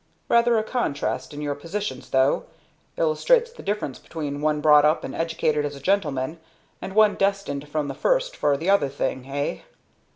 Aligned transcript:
Rather 0.29 0.57
a 0.57 0.63
contrast 0.63 1.31
in 1.31 1.43
your 1.43 1.53
positions, 1.53 2.09
though. 2.09 2.45
Illustrates 2.97 3.51
the 3.51 3.61
difference 3.61 3.99
between 3.99 4.41
one 4.41 4.59
brought 4.59 4.83
up 4.83 5.03
and 5.03 5.13
educated 5.13 5.63
as 5.63 5.75
a 5.75 5.79
gentleman, 5.79 6.39
and 6.81 6.95
one 6.95 7.13
destined 7.13 7.69
from 7.69 7.87
the 7.87 7.93
first 7.93 8.35
for 8.35 8.57
the 8.57 8.67
other 8.67 8.89
thing, 8.89 9.27
eh? 9.27 9.59